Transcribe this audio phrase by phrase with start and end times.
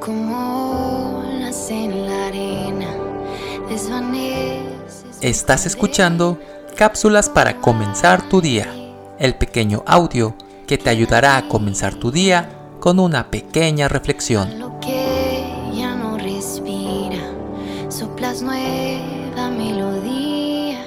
[0.00, 2.88] como olas en la arena.
[5.20, 6.38] Estás escuchando
[6.76, 8.72] cápsulas para comenzar tu día,
[9.18, 10.36] el pequeño audio
[10.66, 12.48] que te ayudará a comenzar tu día
[12.80, 14.58] con una pequeña reflexión.
[14.58, 15.06] Lo que
[16.18, 17.18] respira,
[17.88, 20.84] soplas nueva melodía.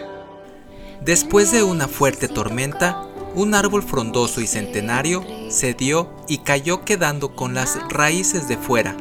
[1.01, 3.05] Después de una fuerte tormenta,
[3.35, 8.95] un árbol frondoso y centenario cedió y cayó quedando con las raíces de fuera.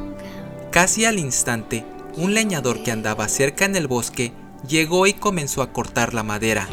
[0.70, 1.86] Casi al instante,
[2.16, 4.34] un leñador que andaba cerca en el bosque
[4.68, 6.68] llegó y comenzó a cortar la madera.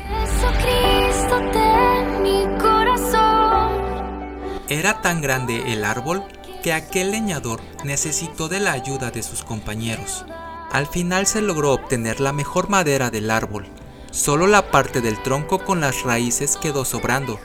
[4.68, 6.24] Era tan grande el árbol
[6.62, 10.26] que aquel leñador necesitó de la ayuda de sus compañeros.
[10.72, 13.66] Al final se logró obtener la mejor madera del árbol.
[14.12, 17.40] Solo la parte del tronco con las raíces quedó sobrando.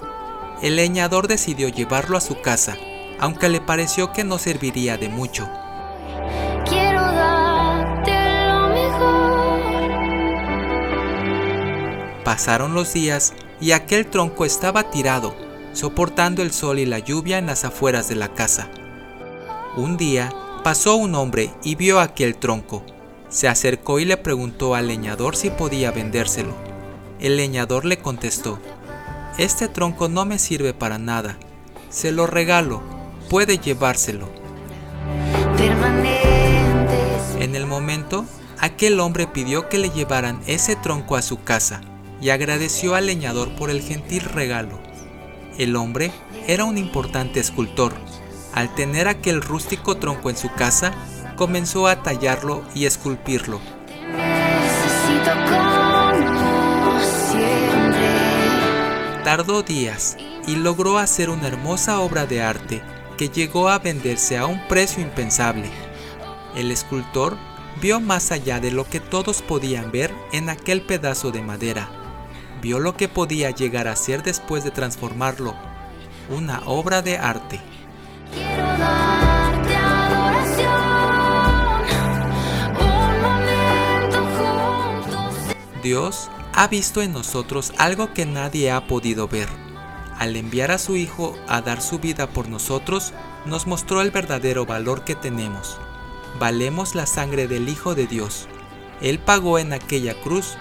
[0.63, 2.77] El leñador decidió llevarlo a su casa,
[3.21, 5.49] aunque le pareció que no serviría de mucho.
[12.25, 15.35] Pasaron los días y aquel tronco estaba tirado,
[15.73, 18.69] soportando el sol y la lluvia en las afueras de la casa.
[19.77, 20.31] Un día
[20.63, 22.85] pasó un hombre y vio aquel tronco.
[23.31, 26.55] Se acercó y le preguntó al leñador si podía vendérselo.
[27.21, 28.59] El leñador le contestó,
[29.39, 31.39] Este tronco no me sirve para nada.
[31.89, 32.83] Se lo regalo,
[33.31, 34.29] puede llevárselo.
[37.39, 38.27] En el momento,
[38.59, 41.81] aquel hombre pidió que le llevaran ese tronco a su casa
[42.21, 44.79] y agradeció al leñador por el gentil regalo.
[45.59, 46.13] El hombre
[46.47, 47.93] era un importante escultor.
[48.53, 50.93] Al tener aquel rústico tronco en su casa,
[51.37, 53.61] comenzó a tallarlo y esculpirlo.
[59.25, 62.83] Tardó días y logró hacer una hermosa obra de arte
[63.17, 65.71] que llegó a venderse a un precio impensable.
[66.57, 67.37] El escultor
[67.81, 72.00] vio más allá de lo que todos podían ver en aquel pedazo de madera.
[72.63, 75.55] Vio lo que podía llegar a ser después de transformarlo,
[76.29, 77.59] una obra de arte.
[78.35, 80.67] Quiero darte adoración.
[82.79, 85.57] Un momento juntos.
[85.83, 89.49] Dios ha visto en nosotros algo que nadie ha podido ver.
[90.19, 93.15] Al enviar a su Hijo a dar su vida por nosotros,
[93.47, 95.79] nos mostró el verdadero valor que tenemos.
[96.39, 98.49] Valemos la sangre del Hijo de Dios.
[99.01, 100.59] Él pagó en aquella cruz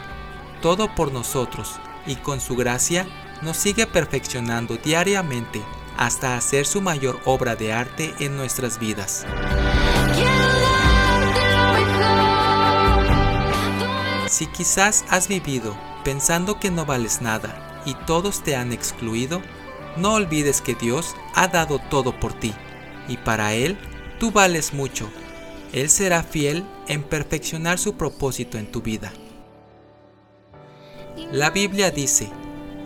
[0.62, 3.08] todo por nosotros y con su gracia
[3.42, 5.62] nos sigue perfeccionando diariamente
[5.98, 9.26] hasta hacer su mayor obra de arte en nuestras vidas.
[14.30, 19.42] Si quizás has vivido pensando que no vales nada y todos te han excluido,
[19.98, 22.54] no olvides que Dios ha dado todo por ti
[23.08, 23.78] y para Él
[24.20, 25.10] tú vales mucho.
[25.74, 29.12] Él será fiel en perfeccionar su propósito en tu vida.
[31.32, 32.28] La Biblia dice,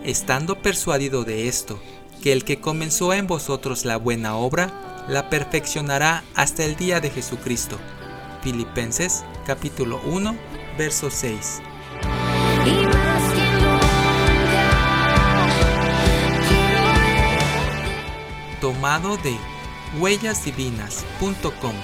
[0.04, 1.80] estando persuadido de esto,
[2.22, 7.08] que el que comenzó en vosotros la buena obra, la perfeccionará hasta el día de
[7.08, 7.78] Jesucristo.
[8.42, 10.36] Filipenses capítulo 1,
[10.76, 11.62] verso 6.
[12.66, 13.80] Y más que nunca.
[16.46, 18.60] Quiero verte.
[18.60, 19.38] Tomado de
[19.98, 21.74] huellasdivinas.com.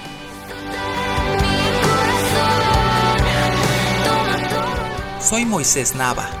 [5.19, 6.40] Soy Moisés Nava.